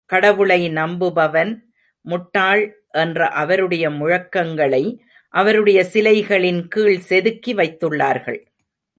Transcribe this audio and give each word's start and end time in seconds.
கடவுளை 0.05 0.69
நம்புபவன் 0.69 1.51
முட்டாள் 2.05 2.85
என்ற 2.91 3.27
அவருடைய 3.27 3.89
முழக்கங்களை, 3.89 4.99
அவருடைய 5.29 5.85
சிலைகளின் 5.93 6.67
கீழ் 6.67 6.99
செதுக்கி 6.99 7.55
வைத்துள்ளார்கள். 7.55 8.39